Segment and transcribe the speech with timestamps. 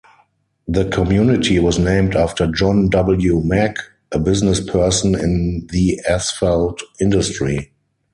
[0.67, 3.39] The community was named after John W.
[3.45, 3.77] Mack,
[4.11, 7.71] a businessperson in the asphalt industry.